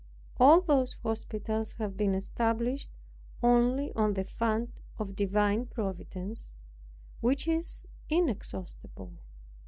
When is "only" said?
3.43-3.93